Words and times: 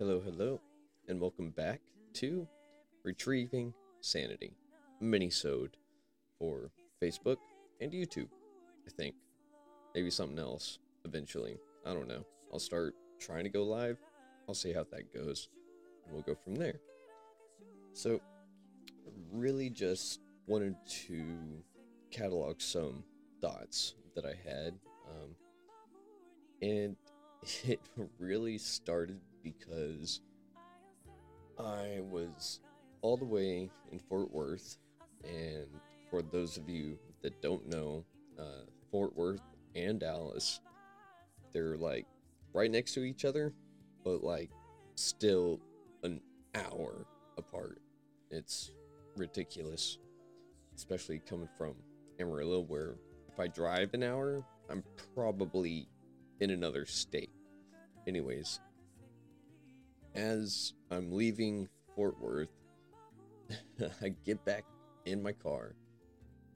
Hello, 0.00 0.20
hello, 0.24 0.60
and 1.06 1.20
welcome 1.20 1.50
back 1.50 1.80
to 2.14 2.48
Retrieving 3.04 3.72
Sanity, 4.00 4.56
mini-sode 5.00 5.76
for 6.36 6.72
Facebook 7.00 7.36
and 7.80 7.92
YouTube, 7.92 8.26
I 8.88 8.90
think. 8.90 9.14
Maybe 9.94 10.10
something 10.10 10.40
else 10.40 10.80
eventually. 11.04 11.58
I 11.86 11.94
don't 11.94 12.08
know. 12.08 12.24
I'll 12.52 12.58
start 12.58 12.96
trying 13.20 13.44
to 13.44 13.50
go 13.50 13.62
live. 13.62 13.98
I'll 14.48 14.54
see 14.56 14.72
how 14.72 14.84
that 14.90 15.14
goes, 15.14 15.48
and 16.04 16.12
we'll 16.12 16.22
go 16.22 16.34
from 16.34 16.56
there. 16.56 16.80
So, 17.92 18.20
really 19.30 19.70
just 19.70 20.18
wanted 20.48 20.74
to 21.06 21.24
catalog 22.10 22.60
some 22.60 23.04
thoughts 23.40 23.94
that 24.16 24.24
I 24.26 24.34
had. 24.44 24.74
Um, 25.08 25.36
and 26.60 26.96
it 27.64 27.80
really 28.18 28.58
started 28.58 29.20
because 29.44 30.20
I 31.58 32.00
was 32.10 32.60
all 33.02 33.16
the 33.16 33.24
way 33.24 33.70
in 33.92 33.98
Fort 33.98 34.32
Worth. 34.32 34.78
And 35.22 35.68
for 36.10 36.22
those 36.22 36.56
of 36.56 36.68
you 36.68 36.98
that 37.22 37.40
don't 37.42 37.68
know, 37.68 38.04
uh, 38.38 38.64
Fort 38.90 39.14
Worth 39.16 39.42
and 39.76 40.00
Dallas, 40.00 40.60
they're 41.52 41.76
like 41.76 42.06
right 42.52 42.70
next 42.70 42.94
to 42.94 43.04
each 43.04 43.24
other, 43.24 43.52
but 44.02 44.24
like 44.24 44.50
still 44.96 45.60
an 46.02 46.20
hour 46.54 47.06
apart. 47.38 47.80
It's 48.30 48.72
ridiculous, 49.16 49.98
especially 50.74 51.20
coming 51.20 51.48
from 51.56 51.74
Amarillo, 52.18 52.60
where 52.60 52.96
if 53.32 53.38
I 53.38 53.48
drive 53.48 53.94
an 53.94 54.02
hour, 54.02 54.44
I'm 54.70 54.82
probably 55.14 55.88
in 56.40 56.50
another 56.50 56.86
state. 56.86 57.30
Anyways, 58.06 58.60
as 60.14 60.72
I'm 60.90 61.12
leaving 61.12 61.68
Fort 61.94 62.18
Worth, 62.20 62.48
I 64.02 64.14
get 64.24 64.44
back 64.44 64.64
in 65.06 65.22
my 65.22 65.32
car 65.32 65.74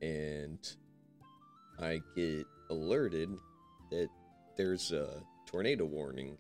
and 0.00 0.58
I 1.80 2.02
get 2.14 2.46
alerted 2.70 3.30
that 3.90 4.08
there's 4.56 4.92
a 4.92 5.22
tornado 5.46 5.84
warning, 5.84 6.36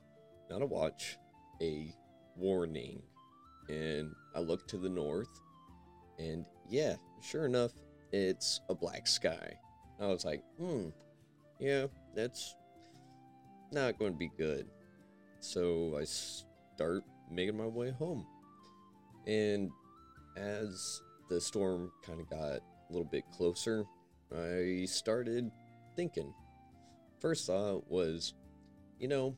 not 0.50 0.62
a 0.62 0.66
watch, 0.66 1.16
a 1.60 1.94
warning. 2.36 3.02
And 3.68 4.14
I 4.34 4.40
look 4.40 4.66
to 4.68 4.78
the 4.78 4.88
north, 4.88 5.28
and 6.18 6.46
yeah, 6.68 6.96
sure 7.20 7.44
enough, 7.44 7.72
it's 8.12 8.60
a 8.70 8.74
black 8.74 9.06
sky. 9.06 9.58
I 10.00 10.06
was 10.06 10.24
like, 10.24 10.42
hmm, 10.58 10.88
yeah, 11.58 11.86
that's 12.14 12.56
not 13.70 13.98
going 13.98 14.12
to 14.12 14.18
be 14.18 14.30
good. 14.38 14.66
So 15.40 15.98
I 16.00 16.04
start 16.78 17.02
making 17.28 17.56
my 17.56 17.66
way 17.66 17.90
home. 17.90 18.24
And 19.26 19.68
as 20.36 21.02
the 21.28 21.40
storm 21.40 21.90
kind 22.06 22.20
of 22.20 22.30
got 22.30 22.38
a 22.38 22.62
little 22.88 23.04
bit 23.04 23.24
closer, 23.32 23.84
I 24.32 24.86
started 24.86 25.50
thinking. 25.96 26.32
First 27.18 27.48
thought 27.48 27.90
was, 27.90 28.34
you 29.00 29.08
know, 29.08 29.36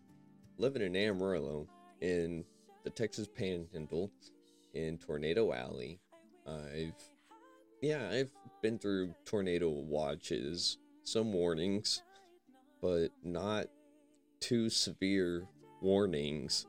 living 0.59 0.83
in 0.83 0.95
Amarillo 0.95 1.67
in 2.03 2.45
the 2.85 2.91
Texas 2.91 3.27
Panhandle 3.27 4.11
in 4.75 4.99
Tornado 4.99 5.51
Alley, 5.55 5.99
I've 6.47 6.93
yeah, 7.81 8.07
I've 8.13 8.31
been 8.61 8.79
through 8.79 9.15
tornado 9.25 9.71
watches, 9.71 10.77
some 11.05 11.33
warnings, 11.33 12.03
but 12.83 13.09
not 13.25 13.69
too 14.41 14.69
severe 14.69 15.47
warnings 15.81 16.67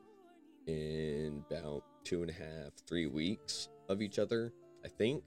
in 0.67 1.43
about 1.49 1.83
two 2.03 2.21
and 2.21 2.29
a 2.29 2.33
half, 2.33 2.71
three 2.87 3.07
weeks 3.07 3.69
of 3.89 4.01
each 4.01 4.19
other, 4.19 4.53
I 4.85 4.87
think. 4.87 5.23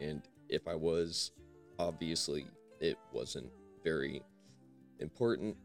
And 0.00 0.22
if 0.48 0.66
I 0.68 0.74
was, 0.74 1.32
obviously, 1.78 2.46
it 2.80 2.96
wasn't 3.12 3.50
very 3.84 4.22
important 5.00 5.56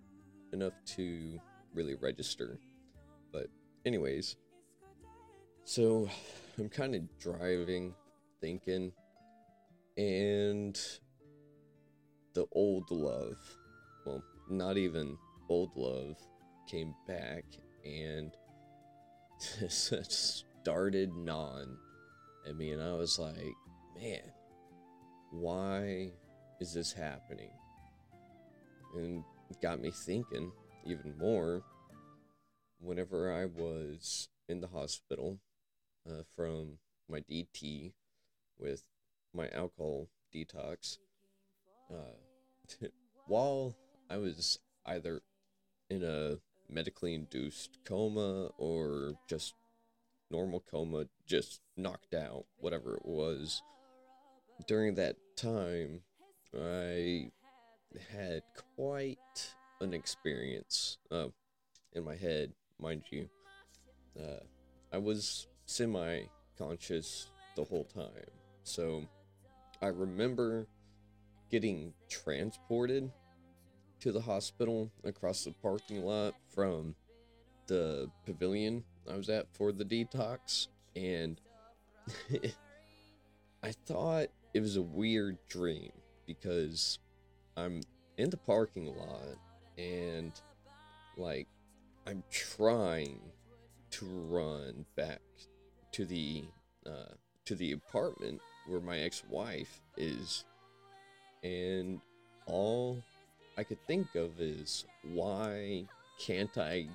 enough 0.51 0.73
to 0.85 1.39
really 1.73 1.95
register. 1.95 2.59
But, 3.31 3.47
anyways, 3.85 4.35
so 5.63 6.09
I'm 6.57 6.69
kind 6.69 6.95
of 6.95 7.01
driving, 7.19 7.93
thinking, 8.41 8.91
and 9.97 10.79
the 12.33 12.45
old 12.51 12.89
love, 12.89 13.37
well, 14.05 14.23
not 14.49 14.77
even 14.77 15.17
old 15.49 15.71
love, 15.75 16.17
came 16.67 16.93
back 17.07 17.45
and 17.85 18.35
started 19.69 21.15
non 21.15 21.77
at 22.47 22.55
me, 22.55 22.71
and 22.71 22.81
I 22.81 22.93
was 22.93 23.19
like, 23.19 23.55
man, 23.95 24.21
why 25.31 26.11
is 26.59 26.73
this 26.73 26.93
happening? 26.93 27.51
And 28.95 29.23
got 29.61 29.79
me 29.79 29.91
thinking 29.91 30.51
even 30.85 31.17
more 31.17 31.63
whenever 32.79 33.31
I 33.31 33.45
was 33.45 34.29
in 34.49 34.61
the 34.61 34.67
hospital 34.67 35.39
uh, 36.07 36.23
from 36.35 36.77
my 37.09 37.21
DT 37.21 37.93
with 38.59 38.83
my 39.33 39.49
alcohol 39.49 40.09
detox. 40.33 40.97
Uh, 41.91 42.87
while 43.27 43.75
I 44.09 44.17
was 44.17 44.59
either 44.85 45.21
in 45.89 46.03
a 46.03 46.37
medically 46.69 47.13
induced 47.13 47.79
coma 47.85 48.49
or 48.57 49.13
just 49.27 49.55
normal 50.31 50.63
coma, 50.69 51.05
just 51.25 51.61
knocked 51.77 52.13
out, 52.13 52.45
whatever 52.57 52.95
it 52.95 53.05
was. 53.05 53.61
During 54.67 54.95
that 54.95 55.15
time, 55.35 56.01
I 56.59 57.31
had 58.11 58.41
quite 58.75 59.17
an 59.81 59.93
experience 59.93 60.97
uh, 61.11 61.27
in 61.93 62.03
my 62.03 62.15
head, 62.15 62.51
mind 62.79 63.03
you. 63.11 63.29
Uh, 64.19 64.43
I 64.91 64.97
was 64.97 65.47
semi 65.65 66.23
conscious 66.57 67.27
the 67.55 67.63
whole 67.63 67.85
time. 67.85 68.31
So 68.63 69.03
I 69.81 69.87
remember 69.87 70.67
getting 71.49 71.93
transported 72.09 73.11
to 74.03 74.11
the 74.11 74.19
hospital 74.19 74.91
across 75.05 75.45
the 75.45 75.51
parking 75.61 76.03
lot 76.03 76.35
from 76.53 76.93
the 77.67 78.11
pavilion 78.25 78.83
I 79.09 79.15
was 79.15 79.29
at 79.29 79.47
for 79.53 79.71
the 79.71 79.85
detox, 79.85 80.67
and 80.93 81.39
I 83.63 83.71
thought 83.85 84.27
it 84.53 84.59
was 84.59 84.75
a 84.75 84.81
weird 84.81 85.37
dream 85.47 85.93
because 86.27 86.99
I'm 87.55 87.81
in 88.17 88.29
the 88.29 88.35
parking 88.37 88.93
lot 88.93 89.37
and 89.77 90.33
like 91.15 91.47
I'm 92.05 92.25
trying 92.29 93.21
to 93.91 94.05
run 94.05 94.85
back 94.97 95.21
to 95.93 96.03
the 96.03 96.43
uh, 96.85 97.13
to 97.45 97.55
the 97.55 97.71
apartment 97.71 98.41
where 98.67 98.81
my 98.81 98.99
ex-wife 98.99 99.81
is, 99.95 100.43
and 101.41 102.01
all 102.45 103.01
I 103.57 103.63
could 103.63 103.85
think 103.85 104.15
of 104.15 104.39
is 104.39 104.85
why 105.03 105.85
can't 106.19 106.57
I 106.57 106.87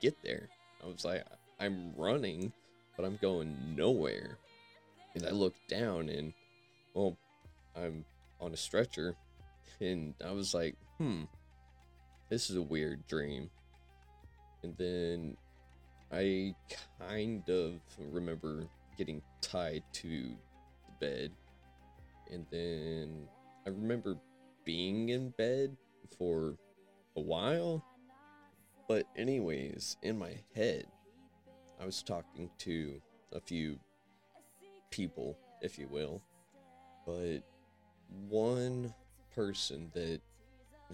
get 0.00 0.16
there? 0.22 0.48
I 0.82 0.86
was 0.86 1.04
like, 1.04 1.24
I'm 1.60 1.92
running, 1.96 2.52
but 2.96 3.04
I'm 3.04 3.18
going 3.20 3.56
nowhere. 3.76 4.38
And 5.14 5.26
I 5.26 5.30
looked 5.30 5.68
down 5.68 6.08
and, 6.08 6.32
well, 6.94 7.16
I'm 7.76 8.04
on 8.40 8.52
a 8.52 8.56
stretcher, 8.56 9.16
and 9.80 10.14
I 10.24 10.32
was 10.32 10.54
like, 10.54 10.76
hmm, 10.98 11.22
this 12.28 12.50
is 12.50 12.56
a 12.56 12.62
weird 12.62 13.06
dream. 13.06 13.50
And 14.62 14.76
then 14.76 15.36
I 16.12 16.54
kind 16.98 17.48
of 17.48 17.80
remember 18.10 18.66
getting 18.96 19.22
tied 19.40 19.82
to 19.94 20.08
the 20.08 21.06
bed. 21.06 21.32
And 22.30 22.46
then 22.50 23.28
I 23.66 23.70
remember 23.70 24.16
being 24.64 25.08
in 25.08 25.30
bed 25.30 25.76
for 26.16 26.56
a 27.16 27.20
while. 27.20 27.84
But, 28.88 29.06
anyways, 29.16 29.96
in 30.02 30.18
my 30.18 30.32
head, 30.54 30.86
I 31.80 31.84
was 31.84 32.02
talking 32.02 32.50
to 32.58 33.00
a 33.32 33.40
few 33.40 33.78
people, 34.90 35.38
if 35.60 35.78
you 35.78 35.88
will. 35.88 36.22
But 37.06 37.40
one 38.28 38.94
person 39.34 39.90
that 39.94 40.20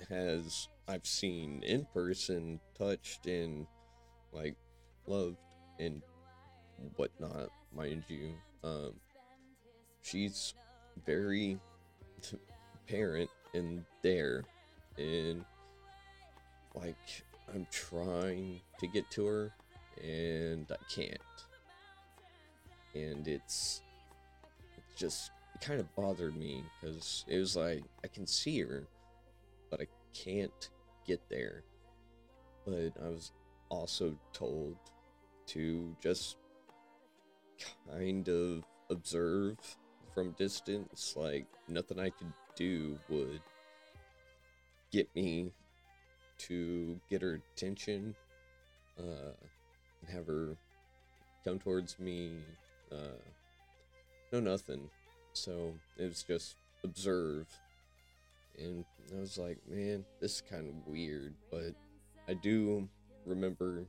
has 0.09 0.69
I've 0.87 1.07
seen 1.07 1.63
in 1.63 1.87
person, 1.95 2.61
touched, 2.77 3.27
and 3.27 3.67
like 4.33 4.55
loved 5.07 5.39
and 5.79 6.03
whatnot, 6.97 7.49
mind 7.75 8.05
you. 8.09 8.35
Um, 8.63 8.93
she's 10.03 10.55
very 11.07 11.59
parent 12.89 13.31
in 13.55 13.85
there, 14.03 14.45
and 14.99 15.45
like 16.75 17.25
I'm 17.53 17.67
trying 17.71 18.61
to 18.81 18.87
get 18.87 19.11
to 19.13 19.27
her, 19.27 19.53
and 20.03 20.67
I 20.71 20.77
can't. 20.93 21.19
And 22.95 23.27
it's, 23.27 23.83
it's 24.77 25.01
just 25.01 25.31
it 25.55 25.61
kind 25.61 25.81
of 25.81 25.95
bothered 25.95 26.37
me 26.37 26.65
because 26.81 27.25
it 27.29 27.39
was 27.39 27.57
like 27.57 27.85
I 28.03 28.09
can 28.09 28.27
see 28.27 28.61
her, 28.61 28.87
but 29.71 29.81
I 29.81 29.87
can't 30.15 30.71
get 31.07 31.21
there. 31.29 31.65
But 32.65 32.93
I 33.05 33.09
was 33.09 33.33
also 33.69 34.17
told 34.33 34.77
to 35.49 35.95
just 36.01 36.37
kind 37.91 38.29
of 38.29 38.65
observe 38.91 39.57
from 40.15 40.33
distance, 40.33 41.15
like 41.17 41.47
nothing 41.69 41.99
I 41.99 42.11
could 42.11 42.33
do 42.57 42.99
would 43.09 43.41
get 44.95 45.13
me 45.17 45.51
to 46.39 47.01
get 47.11 47.21
her 47.21 47.41
attention, 47.57 48.15
uh, 48.97 49.35
and 50.01 50.11
have 50.11 50.29
her 50.29 50.57
come 51.45 51.59
towards 51.59 51.99
me. 51.99 52.31
Uh, 52.93 53.19
no, 54.33 54.39
nothing. 54.39 54.89
So 55.33 55.75
it 55.99 56.05
was 56.05 56.23
just 56.23 56.55
observe. 56.85 57.49
And 58.57 58.85
I 59.17 59.21
was 59.21 59.37
like, 59.37 59.59
man, 59.69 60.05
this 60.21 60.37
is 60.37 60.43
kind 60.49 60.69
of 60.69 60.75
weird. 60.87 61.35
But 61.51 61.75
I 62.29 62.35
do 62.35 62.89
remember 63.27 63.87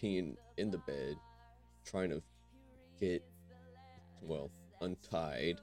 being 0.00 0.36
in 0.56 0.72
the 0.72 0.78
bed, 0.78 1.16
trying 1.84 2.10
to 2.10 2.20
get, 2.98 3.22
well, 4.22 4.50
untied 4.80 5.60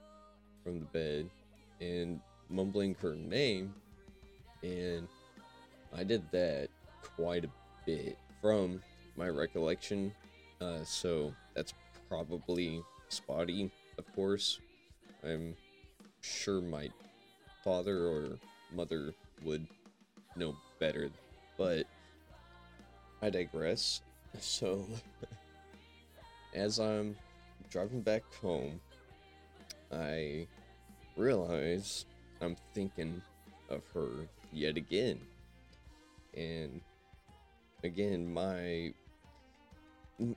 from 0.63 0.79
the 0.79 0.85
bed 0.85 1.29
and 1.81 2.21
mumbling 2.49 2.95
her 3.01 3.13
name. 3.13 3.73
And 4.65 5.07
I 5.95 6.03
did 6.03 6.23
that 6.31 6.69
quite 7.15 7.45
a 7.45 7.49
bit 7.85 8.17
from 8.41 8.81
my 9.15 9.29
recollection. 9.29 10.11
Uh, 10.59 10.83
so 10.83 11.33
that's 11.53 11.73
probably 12.09 12.81
spotty, 13.09 13.71
of 13.97 14.15
course. 14.15 14.59
I'm 15.23 15.55
sure 16.21 16.61
my 16.61 16.89
father 17.63 18.07
or 18.07 18.39
mother 18.73 19.13
would 19.43 19.67
know 20.35 20.55
better, 20.79 21.09
but 21.57 21.85
I 23.21 23.29
digress. 23.29 24.01
So, 24.41 24.85
as 26.53 26.77
I'm 26.77 27.15
driving 27.69 28.01
back 28.01 28.23
home, 28.41 28.81
I 29.93 30.45
realize 31.15 32.05
I'm 32.41 32.57
thinking 32.73 33.21
of 33.69 33.81
her 33.93 34.27
yet 34.51 34.77
again. 34.77 35.19
And 36.33 36.81
again, 37.83 38.31
my. 38.31 38.93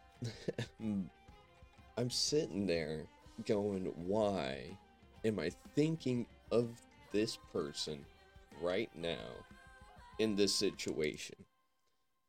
I'm 0.81 2.11
sitting 2.11 2.67
there 2.67 3.07
going, 3.45 3.93
why 3.97 4.77
am 5.25 5.39
I 5.39 5.51
thinking 5.75 6.27
of 6.51 6.81
this 7.13 7.39
person 7.53 8.05
right 8.61 8.91
now 8.95 9.45
in 10.19 10.37
this 10.37 10.55
situation? 10.55 11.37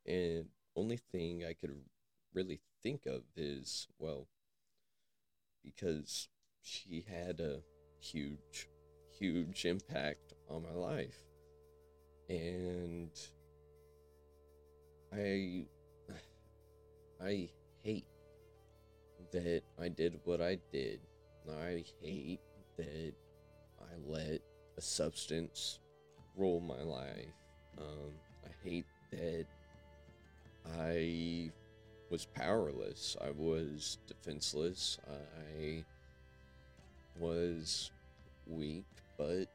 And 0.06 0.46
only 0.76 0.96
thing 0.96 1.44
I 1.44 1.52
could 1.52 1.74
really 2.34 2.60
think 2.82 3.06
of 3.06 3.22
is, 3.36 3.86
well, 3.98 4.26
because 5.64 6.28
she 6.62 7.04
had 7.08 7.40
a 7.40 7.60
huge, 8.00 8.68
huge 9.20 9.66
impact 9.66 10.32
on 10.48 10.62
my 10.62 10.72
life. 10.72 11.18
And 12.28 13.10
I 15.12 15.66
I 17.22 17.48
hate 17.82 18.06
that 19.32 19.62
I 19.80 19.88
did 19.88 20.18
what 20.24 20.40
I 20.40 20.58
did. 20.72 21.00
I 21.48 21.84
hate 22.02 22.40
that 22.76 23.12
I 23.80 23.92
let 24.06 24.40
a 24.78 24.80
substance 24.80 25.78
rule 26.36 26.60
my 26.60 26.82
life. 26.82 27.34
Um, 27.78 28.12
I 28.44 28.68
hate 28.68 28.86
that 29.10 29.46
I 30.78 31.50
was 32.10 32.26
powerless. 32.26 33.16
I 33.20 33.30
was 33.30 33.98
defenseless. 34.06 34.98
I 35.08 35.84
was 37.18 37.90
weak, 38.46 38.84
but 39.20 39.48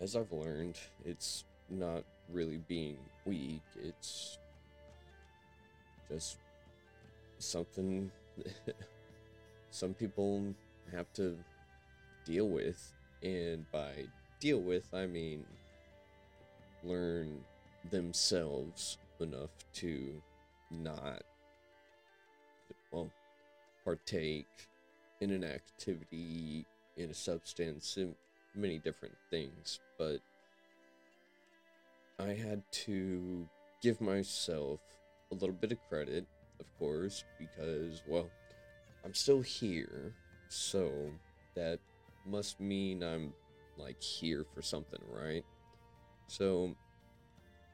as 0.00 0.16
I've 0.16 0.32
learned, 0.32 0.76
it's 1.04 1.44
not 1.70 2.02
really 2.32 2.60
being 2.66 2.96
weak. 3.24 3.62
It's 3.80 4.38
just 6.10 6.38
something 7.38 8.10
some 9.70 9.94
people 9.94 10.52
have 10.90 11.12
to 11.12 11.38
deal 12.24 12.48
with. 12.48 12.92
And 13.22 13.70
by 13.70 13.92
deal 14.40 14.60
with, 14.60 14.92
I 14.92 15.06
mean 15.06 15.44
learn 16.82 17.38
themselves 17.90 18.98
enough 19.20 19.50
to 19.74 20.20
not, 20.72 21.22
well, 22.90 23.08
partake 23.84 24.48
in 25.20 25.30
an 25.30 25.44
activity, 25.44 26.66
in 26.96 27.10
a 27.10 27.14
substance, 27.14 27.96
many 28.54 28.78
different 28.78 29.16
things. 29.30 29.80
But 29.98 30.20
I 32.18 32.34
had 32.34 32.62
to 32.72 33.48
give 33.82 34.00
myself 34.00 34.80
a 35.30 35.34
little 35.34 35.54
bit 35.54 35.72
of 35.72 35.78
credit, 35.88 36.26
of 36.60 36.66
course, 36.78 37.24
because, 37.38 38.02
well, 38.06 38.30
I'm 39.04 39.14
still 39.14 39.40
here, 39.40 40.14
so 40.48 40.92
that 41.54 41.78
must 42.24 42.60
mean 42.60 43.02
I'm 43.02 43.32
like 43.76 44.00
here 44.00 44.44
for 44.54 44.62
something, 44.62 45.00
right? 45.10 45.44
So 46.28 46.76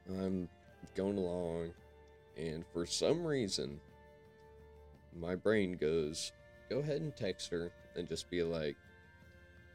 I'm 0.09 0.49
going 0.95 1.17
along, 1.17 1.73
and 2.37 2.65
for 2.73 2.85
some 2.85 3.25
reason, 3.25 3.79
my 5.19 5.35
brain 5.35 5.73
goes, 5.73 6.31
go 6.69 6.79
ahead 6.79 7.01
and 7.01 7.15
text 7.15 7.51
her 7.51 7.71
and 7.95 8.07
just 8.07 8.29
be 8.29 8.41
like, 8.41 8.77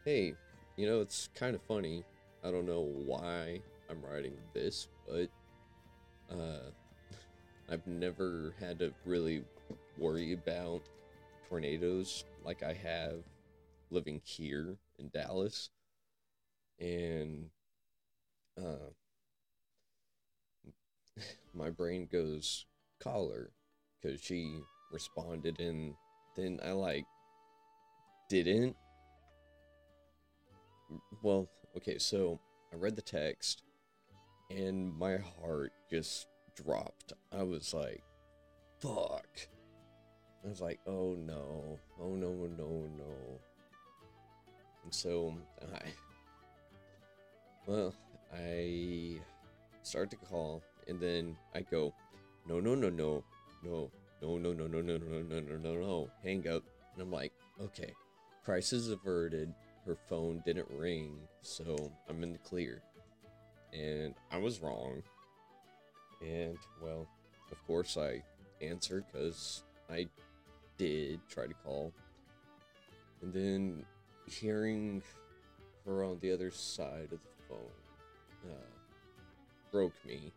hey, 0.05 0.35
you 0.77 0.87
know, 0.87 1.01
it's 1.01 1.29
kind 1.35 1.55
of 1.55 1.63
funny. 1.63 2.05
I 2.45 2.51
don't 2.51 2.67
know 2.67 2.81
why 2.83 3.61
I'm 3.91 4.03
writing 4.03 4.35
this, 4.53 4.89
but 5.09 5.29
uh, 6.31 6.71
I've 7.71 7.87
never 7.87 8.55
had 8.61 8.79
to 8.81 8.93
really 9.05 9.45
worry 9.99 10.33
about 10.33 10.83
tornadoes 11.49 12.25
like 12.45 12.63
I 12.63 12.75
have 12.75 13.23
living 13.91 14.21
here 14.25 14.77
in 14.99 15.11
Dallas. 15.13 15.71
And 16.79 17.51
uh, 18.57 18.91
my 21.55 21.71
brain 21.71 22.09
goes, 22.11 22.67
call 23.01 23.31
her 23.31 23.51
because 24.01 24.21
she 24.21 24.61
responded, 24.93 25.61
and 25.61 25.95
then 26.37 26.61
I 26.65 26.73
like 26.73 27.05
didn't. 28.29 28.77
Well, 31.23 31.49
okay, 31.77 31.99
so 31.99 32.41
I 32.73 32.77
read 32.77 32.97
the 32.97 33.03
text 33.03 33.63
and 34.51 34.97
my 34.99 35.19
heart 35.41 35.73
just 35.91 36.27
dropped. 36.55 37.13
I 37.33 37.43
was 37.43 37.75
like, 37.75 38.03
fuck. 38.81 39.29
I 40.45 40.49
was 40.49 40.61
like, 40.61 40.81
oh 40.87 41.17
no, 41.19 41.79
oh 42.01 42.15
no, 42.15 42.31
no, 42.31 42.87
no. 42.99 43.41
And 44.85 44.95
so 44.95 45.35
I, 45.75 45.89
well, 47.67 47.95
I 48.35 49.17
start 49.83 50.11
to 50.11 50.17
call, 50.17 50.63
and 50.87 51.01
then 51.01 51.37
I 51.55 51.63
go, 51.63 51.95
no, 52.47 52.61
no, 52.61 52.75
no, 52.75 52.91
no, 52.91 53.25
no, 53.65 53.91
no, 54.21 54.37
no, 54.37 54.53
no, 54.53 54.67
no, 54.67 54.81
no, 54.81 54.99
no, 54.99 55.21
no, 55.23 55.41
no, 55.41 55.57
no, 55.57 55.75
no, 55.75 56.11
hang 56.23 56.47
up. 56.47 56.63
And 56.93 57.03
I'm 57.03 57.11
like, 57.11 57.33
okay, 57.61 57.95
crisis 58.45 58.91
averted. 58.91 59.55
Her 59.87 59.97
phone 60.09 60.43
didn't 60.47 60.69
ring, 60.71 61.19
so 61.43 61.93
I'm 62.09 62.23
in 62.23 62.33
the 62.33 62.39
clear. 62.39 62.83
And 63.73 64.15
I 64.31 64.39
was 64.39 64.61
wrong. 64.61 65.03
And, 66.23 66.57
well, 66.83 67.07
of 67.51 67.67
course 67.67 67.97
I 67.97 68.23
answered 68.63 69.05
because 69.13 69.65
I 69.91 70.07
did 70.79 71.21
try 71.29 71.47
to 71.47 71.55
call. 71.55 71.93
And 73.21 73.33
then 73.33 73.85
hearing 74.27 75.03
her 75.85 76.05
on 76.05 76.19
the 76.21 76.33
other 76.33 76.51
side 76.51 77.09
of 77.13 77.19
the 77.21 77.45
phone 77.49 78.51
uh, 78.51 78.55
broke 79.71 79.93
me 80.07 80.33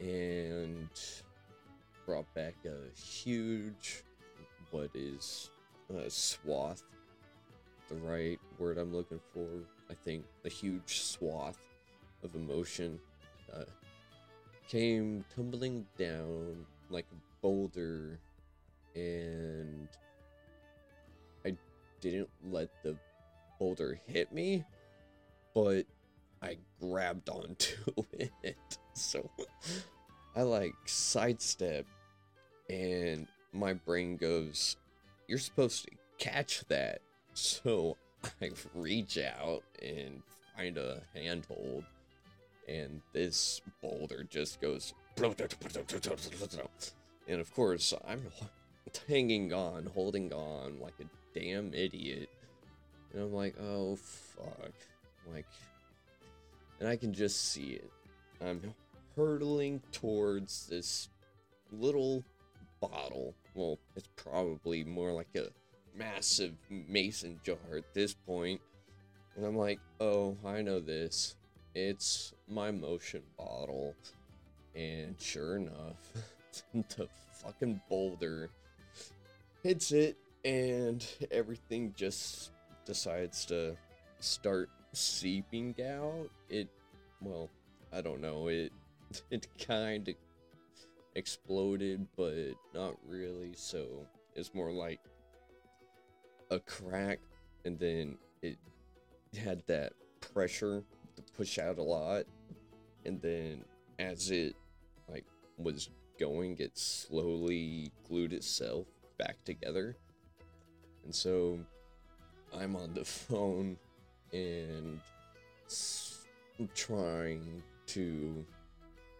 and 0.00 0.88
brought 2.06 2.32
back 2.34 2.54
a 2.64 2.98
huge, 2.98 4.02
what 4.70 4.90
is 4.94 5.50
a 5.94 6.08
swath, 6.08 6.82
the 7.88 7.96
right 7.96 8.38
word 8.58 8.78
I'm 8.78 8.94
looking 8.94 9.20
for. 9.32 9.46
I 9.90 9.94
think 9.94 10.24
a 10.44 10.48
huge 10.48 11.00
swath 11.00 11.58
of 12.22 12.34
emotion 12.34 12.98
uh, 13.52 13.64
came 14.68 15.24
tumbling 15.34 15.86
down 15.98 16.64
like 16.90 17.06
a 17.12 17.16
boulder 17.42 18.18
and 18.94 19.88
I 21.44 21.56
didn't 22.00 22.30
let 22.50 22.70
the 22.82 22.96
boulder 23.58 24.00
hit 24.06 24.32
me, 24.32 24.64
but 25.54 25.84
I 26.42 26.58
grabbed 26.80 27.28
onto 27.28 27.76
it. 28.42 28.78
So 28.94 29.30
I 30.34 30.42
like 30.42 30.74
sidestep 30.86 31.86
and 32.70 33.26
my 33.52 33.74
brain 33.74 34.16
goes, 34.16 34.76
You're 35.28 35.38
supposed 35.38 35.84
to 35.84 35.90
catch 36.18 36.64
that. 36.68 37.00
So 37.34 37.96
I 38.40 38.50
reach 38.74 39.18
out 39.18 39.62
and 39.82 40.22
find 40.56 40.78
a 40.78 41.02
handhold, 41.14 41.84
and 42.68 43.02
this 43.12 43.60
boulder 43.82 44.24
just 44.24 44.60
goes. 44.60 44.94
And 47.28 47.40
of 47.40 47.54
course, 47.54 47.94
I'm 48.06 48.22
hanging 49.08 49.52
on, 49.52 49.86
holding 49.94 50.32
on 50.32 50.80
like 50.80 50.94
a 51.00 51.38
damn 51.38 51.74
idiot. 51.74 52.30
And 53.12 53.22
I'm 53.22 53.32
like, 53.32 53.54
oh 53.60 53.96
fuck. 53.96 54.72
Like, 55.32 55.46
and 56.80 56.88
I 56.88 56.96
can 56.96 57.12
just 57.12 57.52
see 57.52 57.72
it. 57.74 57.90
I'm 58.44 58.74
hurtling 59.16 59.80
towards 59.92 60.66
this 60.66 61.08
little 61.72 62.24
bottle. 62.80 63.34
Well, 63.54 63.78
it's 63.96 64.08
probably 64.16 64.84
more 64.84 65.12
like 65.12 65.28
a 65.36 65.48
massive 65.96 66.54
mason 66.70 67.40
jar 67.44 67.56
at 67.76 67.92
this 67.94 68.14
point. 68.14 68.60
And 69.36 69.44
I'm 69.44 69.56
like, 69.56 69.80
oh, 70.00 70.36
I 70.44 70.62
know 70.62 70.80
this. 70.80 71.36
It's 71.74 72.32
my 72.48 72.70
motion 72.70 73.22
bottle. 73.36 73.94
And 74.74 75.20
sure 75.20 75.56
enough, 75.56 76.12
the 76.74 77.08
fucking 77.32 77.80
boulder 77.88 78.50
hits 79.62 79.92
it, 79.92 80.16
and 80.44 81.04
everything 81.30 81.94
just 81.96 82.50
decides 82.84 83.44
to 83.46 83.76
start 84.20 84.68
seeping 84.92 85.74
out. 85.80 86.28
It, 86.48 86.68
well, 87.20 87.48
I 87.92 88.00
don't 88.00 88.20
know. 88.20 88.48
It, 88.48 88.72
it 89.30 89.48
kind 89.58 90.08
of 90.08 90.14
exploded, 91.14 92.06
but 92.16 92.54
not 92.72 92.94
really. 93.08 93.52
So 93.54 93.86
it's 94.34 94.54
more 94.54 94.70
like 94.70 95.00
a 96.54 96.60
crack, 96.60 97.18
and 97.64 97.78
then 97.78 98.16
it 98.42 98.56
had 99.36 99.62
that 99.66 99.92
pressure 100.20 100.82
to 101.16 101.22
push 101.36 101.58
out 101.58 101.78
a 101.78 101.82
lot, 101.82 102.24
and 103.04 103.20
then 103.20 103.64
as 103.98 104.30
it 104.30 104.54
like 105.08 105.24
was 105.58 105.90
going, 106.18 106.56
it 106.58 106.78
slowly 106.78 107.90
glued 108.08 108.32
itself 108.32 108.86
back 109.18 109.42
together. 109.44 109.96
And 111.04 111.14
so 111.14 111.58
I'm 112.56 112.76
on 112.76 112.94
the 112.94 113.04
phone 113.04 113.76
and 114.32 115.00
trying 116.74 117.62
to, 117.86 118.44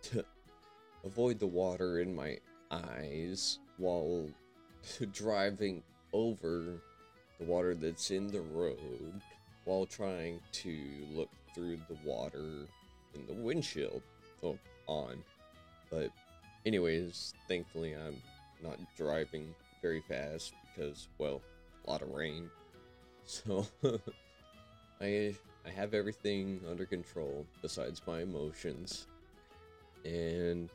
to 0.03 0.25
avoid 1.05 1.39
the 1.39 1.47
water 1.47 2.01
in 2.01 2.15
my 2.15 2.39
eyes 2.71 3.59
while 3.77 4.29
driving 5.13 5.83
over 6.13 6.81
the 7.39 7.45
water 7.45 7.75
that's 7.75 8.11
in 8.11 8.29
the 8.29 8.41
road 8.41 9.21
while 9.65 9.87
trying 9.87 10.41
to 10.53 10.79
look 11.13 11.31
through 11.55 11.79
the 11.89 11.97
water 12.05 12.67
in 13.15 13.27
the 13.27 13.33
windshield 13.33 14.03
oh, 14.43 14.59
on. 14.87 15.23
But, 15.91 16.11
anyways, 16.67 17.35
thankfully, 17.49 17.95
I'm 17.95 18.21
not 18.63 18.79
driving 18.97 19.55
very 19.83 20.03
fast 20.09 20.55
because, 20.75 21.09
well, 21.19 21.41
a 21.87 21.91
lot 21.91 22.03
of 22.03 22.11
rain. 22.11 22.51
So, 23.27 23.67
I 25.01 25.35
I 25.67 25.71
have 25.71 25.95
everything 25.95 26.61
under 26.71 26.85
control 26.85 27.47
besides 27.63 28.03
my 28.07 28.21
emotions. 28.21 29.07
And 30.05 30.69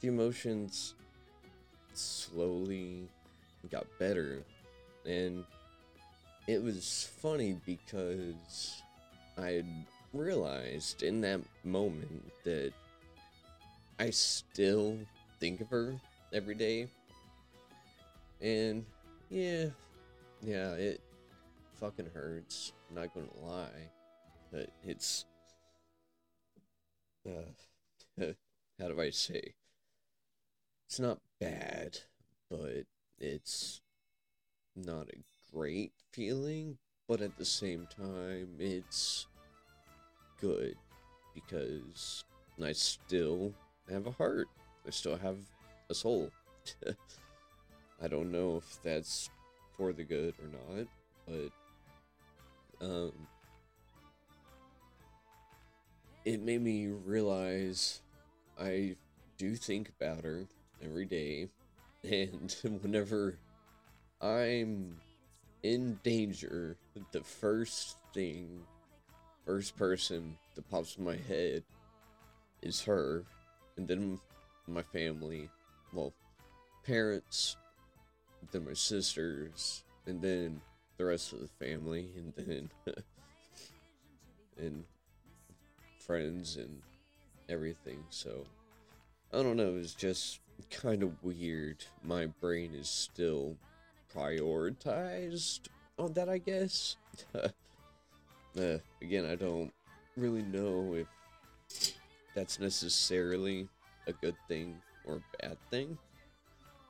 the 0.00 0.08
emotions 0.08 0.94
slowly 1.94 3.08
got 3.70 3.86
better. 3.98 4.44
And 5.06 5.44
it 6.46 6.62
was 6.62 7.08
funny 7.20 7.56
because 7.66 8.82
I 9.36 9.64
realized 10.12 11.02
in 11.02 11.20
that 11.22 11.40
moment 11.64 12.32
that 12.44 12.72
I 13.98 14.10
still 14.10 14.98
think 15.40 15.60
of 15.60 15.68
her 15.70 15.94
every 16.32 16.54
day. 16.54 16.88
And 18.40 18.84
yeah, 19.28 19.66
yeah, 20.42 20.72
it 20.74 21.00
fucking 21.80 22.10
hurts. 22.14 22.72
I'm 22.88 22.96
not 22.96 23.14
gonna 23.14 23.26
lie. 23.42 23.90
But 24.52 24.70
it's 24.84 25.24
uh 27.26 27.42
how 28.78 28.88
do 28.88 29.00
I 29.00 29.10
say? 29.10 29.54
It's 30.86 31.00
not 31.00 31.18
bad, 31.40 31.98
but 32.48 32.84
it's 33.18 33.80
not 34.76 35.08
a 35.08 35.35
great 35.52 35.92
feeling, 36.12 36.78
but 37.08 37.20
at 37.20 37.36
the 37.36 37.44
same 37.44 37.86
time, 37.96 38.48
it's 38.58 39.26
good 40.40 40.76
because 41.34 42.24
I 42.62 42.72
still 42.72 43.52
have 43.90 44.06
a 44.06 44.12
heart. 44.12 44.48
I 44.86 44.90
still 44.90 45.16
have 45.16 45.38
a 45.90 45.94
soul. 45.94 46.30
I 48.02 48.08
don't 48.08 48.30
know 48.30 48.56
if 48.58 48.82
that's 48.82 49.30
for 49.76 49.92
the 49.92 50.04
good 50.04 50.34
or 50.42 50.48
not, 50.48 50.86
but 51.26 52.86
um, 52.86 53.12
it 56.24 56.40
made 56.40 56.60
me 56.60 56.88
realize 56.88 58.02
I 58.60 58.96
do 59.38 59.54
think 59.54 59.90
about 60.00 60.24
her 60.24 60.46
every 60.82 61.06
day, 61.06 61.48
and 62.04 62.54
whenever 62.82 63.38
I'm 64.20 64.96
in 65.66 65.98
danger, 66.04 66.76
the 67.10 67.20
first 67.20 67.96
thing, 68.14 68.60
first 69.44 69.76
person 69.76 70.36
that 70.54 70.70
pops 70.70 70.96
in 70.96 71.04
my 71.04 71.16
head 71.16 71.64
is 72.62 72.82
her, 72.82 73.24
and 73.76 73.88
then 73.88 74.20
my 74.68 74.82
family, 74.82 75.50
well, 75.92 76.12
parents, 76.84 77.56
then 78.52 78.64
my 78.64 78.74
sisters, 78.74 79.82
and 80.06 80.22
then 80.22 80.60
the 80.98 81.04
rest 81.04 81.32
of 81.32 81.40
the 81.40 81.66
family, 81.66 82.10
and 82.16 82.32
then 82.36 82.70
and 84.58 84.84
friends 85.98 86.56
and 86.56 86.80
everything. 87.48 88.04
So 88.10 88.44
I 89.32 89.42
don't 89.42 89.56
know. 89.56 89.74
It's 89.76 89.94
just 89.94 90.38
kind 90.70 91.02
of 91.02 91.24
weird. 91.24 91.84
My 92.04 92.26
brain 92.26 92.72
is 92.72 92.88
still 92.88 93.56
prioritized 94.16 95.60
on 95.98 96.12
that, 96.14 96.28
I 96.28 96.38
guess. 96.38 96.96
uh, 97.34 98.78
again, 99.02 99.26
I 99.26 99.34
don't 99.34 99.72
really 100.16 100.42
know 100.42 100.94
if 100.94 101.96
that's 102.34 102.58
necessarily 102.58 103.68
a 104.06 104.12
good 104.12 104.36
thing 104.48 104.76
or 105.04 105.16
a 105.16 105.42
bad 105.42 105.58
thing. 105.70 105.98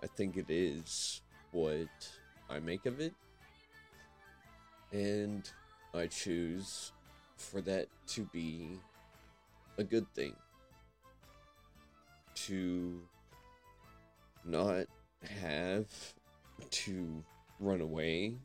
I 0.02 0.06
think 0.06 0.36
it 0.36 0.50
is 0.50 1.22
what 1.52 1.88
I 2.48 2.60
make 2.60 2.86
of 2.86 3.00
it. 3.00 3.14
And 4.92 5.48
I 5.94 6.06
choose 6.06 6.92
for 7.36 7.60
that 7.62 7.86
to 8.08 8.22
be 8.32 8.78
a 9.78 9.84
good 9.84 10.06
thing. 10.14 10.34
To 12.46 13.00
not 14.44 14.86
have 15.40 15.86
to 16.70 17.22
run 17.60 17.80
away 17.80 18.36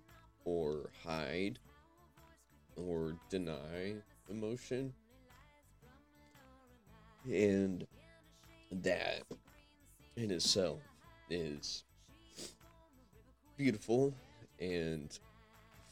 or 0.46 0.90
hide 1.04 1.60
or 2.76 3.16
deny 3.30 3.96
emotion. 4.30 4.94
And 7.26 7.86
that 8.72 9.24
in 10.16 10.32
itself 10.32 10.80
is 11.30 11.84
beautiful 13.58 14.14
and 14.60 15.18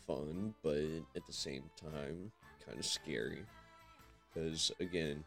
fun, 0.07 0.53
but 0.63 0.77
at 1.15 1.25
the 1.27 1.33
same 1.33 1.63
time, 1.75 2.31
kind 2.65 2.79
of 2.79 2.85
scary. 2.85 3.43
Because, 4.33 4.71
again, 4.79 5.23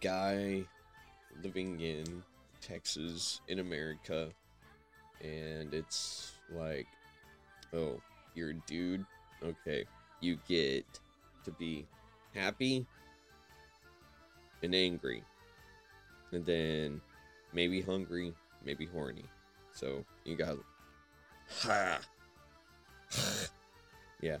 guy 0.00 0.64
living 1.42 1.80
in 1.80 2.22
Texas 2.60 3.40
in 3.48 3.58
America, 3.58 4.30
and 5.24 5.72
it's 5.72 6.32
like, 6.52 6.86
oh, 7.72 8.00
you're 8.34 8.50
a 8.50 8.54
dude? 8.66 9.04
Okay. 9.42 9.84
You 10.20 10.38
get 10.46 10.84
to 11.44 11.50
be 11.52 11.86
happy 12.34 12.86
and 14.62 14.74
angry, 14.74 15.22
and 16.32 16.44
then 16.44 17.00
maybe 17.52 17.80
hungry, 17.80 18.32
maybe 18.64 18.86
horny. 18.86 19.24
So 19.72 20.04
you 20.24 20.36
got 20.36 20.56
ha. 21.62 22.00
yeah, 24.22 24.38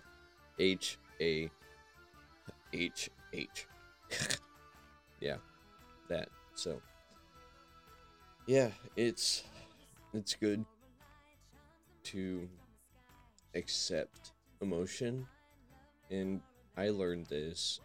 H 0.58 0.98
A 1.20 1.50
H 2.72 3.10
H. 3.32 3.66
yeah, 5.20 5.36
that. 6.08 6.28
So 6.54 6.80
yeah, 8.46 8.70
it's 8.96 9.44
it's 10.14 10.34
good 10.34 10.64
to 12.04 12.48
accept 13.54 14.32
emotion. 14.60 15.26
And 16.10 16.40
I 16.76 16.90
learned 16.90 17.26
this 17.26 17.80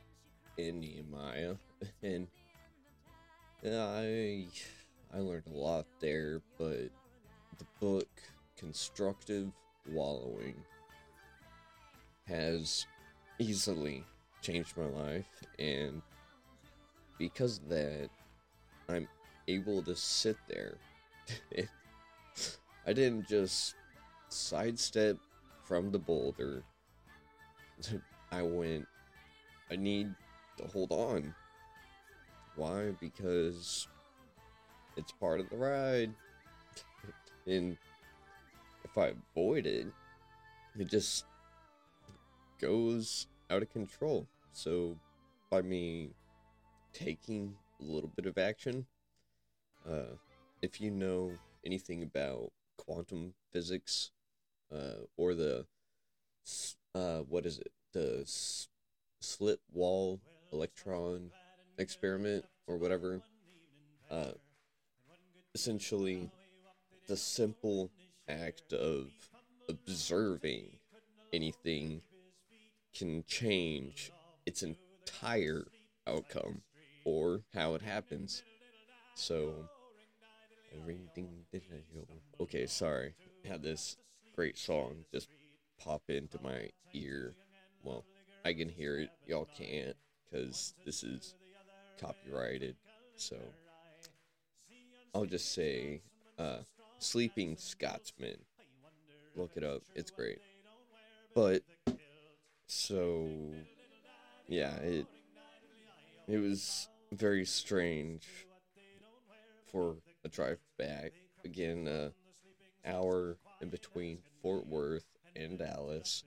in 0.58 0.80
Nehemiah. 0.80 1.56
And 3.62 3.76
I 3.76 4.48
I 5.14 5.20
learned 5.20 5.48
a 5.48 5.58
lot 5.58 5.86
there, 6.00 6.42
but 6.58 6.90
the 7.58 7.66
book 7.82 8.08
Constructive 8.56 9.52
Wallowing 9.90 10.56
has 12.26 12.86
easily 13.38 14.06
changed 14.42 14.78
my 14.78 14.86
life. 14.86 15.28
And 15.58 16.02
because 17.18 17.58
of 17.58 17.68
that 17.68 18.10
I'm 18.88 19.08
able 19.48 19.84
to 19.84 19.96
sit 19.96 20.38
there. 20.48 20.78
I 22.88 22.94
didn't 22.94 23.28
just 23.28 23.76
sidestep 24.34 25.18
from 25.64 25.92
the 25.92 26.00
boulder. 26.00 26.64
I 28.32 28.42
went 28.44 28.88
I 29.72 29.76
need 29.76 30.14
to 30.58 30.66
hold 30.68 30.92
on. 30.92 31.34
Why? 32.56 32.92
Because 33.00 33.88
it's 34.98 35.12
part 35.12 35.40
of 35.40 35.50
the 35.50 35.58
ride. 35.58 36.14
and 37.48 37.78
if 38.84 38.98
I 38.98 39.14
avoid 39.36 39.68
it, 39.68 39.88
it 40.78 40.90
just 40.90 41.26
goes 42.60 43.28
out 43.50 43.62
of 43.62 43.72
control. 43.72 44.28
So 44.52 44.98
by 45.52 45.62
me 45.62 46.10
taking 46.92 47.56
a 47.80 47.84
little 47.84 48.12
bit 48.16 48.26
of 48.26 48.38
action, 48.38 48.88
uh, 49.88 50.16
if 50.62 50.82
you 50.82 50.90
know 50.90 51.32
anything 51.64 52.02
about 52.02 52.52
quantum 52.78 53.34
physics, 53.52 54.12
uh, 54.74 55.06
or 55.18 55.34
the, 55.34 55.66
uh, 56.96 57.20
what 57.20 57.46
is 57.46 57.60
it? 57.60 57.72
The 57.94 58.24
slit 59.22 59.60
wall 59.74 60.20
electron 60.52 61.32
experiment 61.78 62.46
or 62.68 62.78
whatever. 62.78 63.22
Uh, 64.10 64.32
essentially, 65.54 66.30
the 67.08 67.18
simple 67.18 67.90
act 68.28 68.74
of 68.74 69.08
observing 69.68 70.66
anything 71.34 72.02
can 72.96 73.24
change 73.28 74.12
its 74.46 74.64
entire 74.64 75.66
outcome 76.08 76.62
or 77.06 77.42
how 77.54 77.76
it 77.76 77.82
happens. 77.82 78.44
So, 79.16 79.54
okay, 82.40 82.66
sorry. 82.66 83.14
I 83.46 83.48
had 83.48 83.64
this 83.64 83.98
great 84.36 84.58
song 84.58 85.06
just 85.14 85.30
pop 85.84 86.04
into 86.10 86.38
my 86.42 86.70
ear. 86.94 87.34
Well, 87.84 88.06
I 88.46 88.54
can 88.54 88.70
hear 88.70 89.00
it. 89.00 89.10
Y'all 89.28 89.48
can't 89.58 89.96
because 90.30 90.74
this 90.86 91.04
is 91.04 91.36
copyrighted. 92.00 92.76
So 93.16 93.38
I'll 95.14 95.26
just 95.26 95.54
say 95.54 96.02
uh, 96.38 96.60
Sleeping 97.00 97.58
Scotsman. 97.58 98.38
Look 99.36 99.52
it 99.56 99.64
up. 99.64 99.82
It's 99.96 100.12
great. 100.12 100.40
But 101.34 101.64
so 102.68 103.28
yeah, 104.48 104.76
it 104.78 105.08
it 106.28 106.38
was 106.38 106.90
very 107.12 107.46
strange 107.46 108.24
for 109.72 109.96
a 110.24 110.30
drive 110.30 110.60
back. 110.78 111.12
Again, 111.46 111.88
uh, 111.88 112.10
hour 112.86 113.38
in 113.62 113.70
between 113.70 113.99
and 116.00 116.24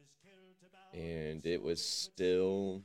and 0.94 1.46
it 1.46 1.62
was 1.62 1.84
still 1.84 2.82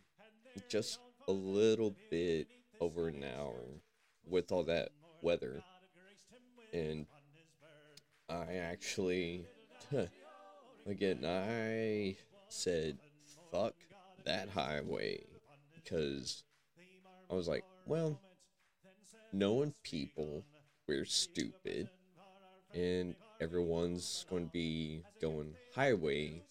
just 0.70 1.00
a 1.28 1.32
little 1.32 1.96
bit 2.10 2.48
over 2.80 3.10
an 3.10 3.24
hour 3.24 3.82
with 4.26 4.52
all 4.52 4.64
that 4.64 4.90
weather. 5.22 5.62
And 6.74 7.06
I 8.30 8.56
actually, 8.56 9.46
again, 10.88 11.26
I 11.26 12.16
said, 12.50 12.98
fuck 13.52 13.74
that 14.26 14.50
highway 14.50 15.24
because 15.76 16.44
I 17.30 17.36
was 17.36 17.48
like, 17.48 17.66
well, 17.86 18.20
knowing 19.34 19.74
people, 19.84 20.44
we're 20.88 21.06
stupid, 21.06 21.90
and 22.74 23.16
everyone's 23.42 24.26
going 24.30 24.46
to 24.46 24.52
be 24.52 25.04
going 25.22 25.54
highway 25.76 26.42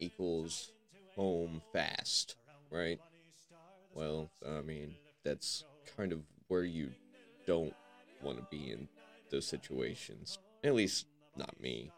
equals 0.00 0.72
home 1.14 1.62
fast, 1.72 2.36
right? 2.70 3.00
Well, 3.94 4.30
I 4.46 4.60
mean, 4.60 4.94
that's 5.24 5.64
kind 5.96 6.12
of 6.12 6.20
where 6.48 6.64
you 6.64 6.90
don't 7.46 7.74
want 8.22 8.38
to 8.38 8.44
be 8.50 8.70
in 8.70 8.88
those 9.30 9.46
situations. 9.46 10.38
At 10.62 10.74
least, 10.74 11.06
not 11.36 11.60
me. 11.60 11.90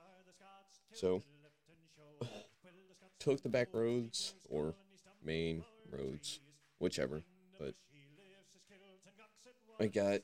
So, 0.93 1.23
took 3.21 3.43
the 3.43 3.49
back 3.49 3.69
roads 3.73 4.35
or 4.49 4.75
main 5.25 5.65
roads, 5.91 6.41
whichever. 6.79 7.23
But 7.59 7.75
I 9.81 9.87
got. 9.87 10.21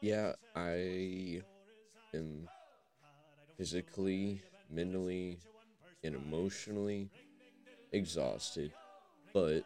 Yeah, 0.00 0.34
I 0.54 1.42
am 2.14 2.48
physically, 3.56 4.40
mentally, 4.70 5.38
and 6.02 6.14
emotionally 6.14 7.10
exhausted, 7.92 8.72
but 9.32 9.64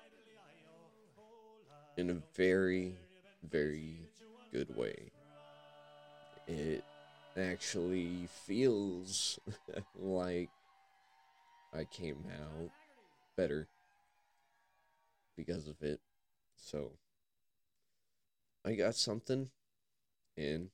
in 1.96 2.10
a 2.10 2.14
very, 2.36 2.96
very 3.42 4.08
good 4.52 4.74
way. 4.76 5.10
It 6.46 6.84
actually 7.36 8.26
feels 8.26 9.38
like 9.98 10.50
I 11.72 11.84
came 11.84 12.24
out 12.30 12.70
better 13.36 13.68
because 15.36 15.68
of 15.68 15.82
it. 15.82 16.00
So 16.56 16.92
I 18.64 18.74
got 18.74 18.94
something 18.94 19.50
and 20.36 20.70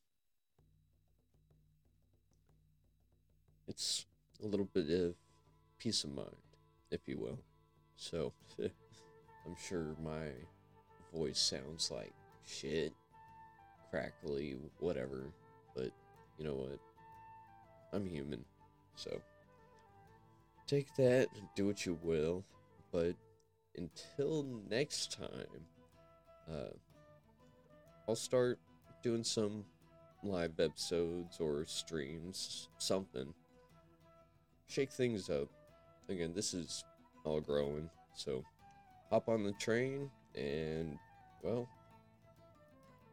it's 3.66 4.06
a 4.42 4.46
little 4.46 4.68
bit 4.72 4.90
of 4.90 5.14
peace 5.78 6.04
of 6.04 6.14
mind, 6.14 6.28
if 6.90 7.00
you 7.06 7.18
will. 7.18 7.38
So, 7.96 8.32
I'm 8.58 9.56
sure 9.56 9.96
my 10.02 10.28
voice 11.12 11.38
sounds 11.40 11.90
like 11.90 12.12
shit, 12.46 12.92
crackly, 13.90 14.56
whatever, 14.78 15.30
but 15.74 15.90
you 16.38 16.44
know 16.44 16.54
what? 16.54 16.78
I'm 17.92 18.06
human. 18.06 18.44
So, 18.96 19.20
take 20.66 20.94
that, 20.96 21.28
do 21.56 21.66
what 21.66 21.86
you 21.86 21.98
will, 22.02 22.44
but 22.92 23.14
until 23.76 24.44
next 24.68 25.12
time, 25.12 25.64
uh, 26.50 26.74
I'll 28.08 28.16
start 28.16 28.58
doing 29.02 29.24
some 29.24 29.64
live 30.22 30.58
episodes 30.58 31.40
or 31.40 31.64
streams, 31.66 32.68
something. 32.78 33.34
Shake 34.68 34.92
things 34.92 35.30
up 35.30 35.48
again, 36.08 36.32
this 36.34 36.54
is 36.54 36.84
all 37.24 37.40
growing. 37.40 37.88
So 38.14 38.42
hop 39.10 39.28
on 39.28 39.44
the 39.44 39.52
train 39.52 40.10
and, 40.34 40.98
well, 41.42 41.68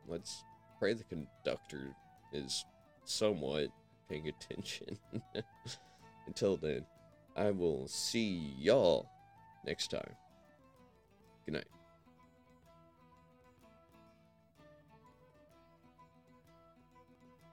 let's 0.07 0.43
pray 0.79 0.93
the 0.93 1.03
conductor 1.03 1.95
is 2.33 2.65
somewhat 3.03 3.69
paying 4.09 4.27
attention. 4.27 4.97
Until 6.27 6.57
then, 6.57 6.85
I 7.35 7.51
will 7.51 7.87
see 7.87 8.55
y'all 8.57 9.07
next 9.65 9.91
time. 9.91 10.15
Good 11.45 11.55
night. 11.55 11.74